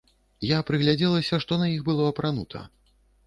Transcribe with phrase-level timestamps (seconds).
[0.51, 2.65] Я прыглядзелася, што на іх было апранута.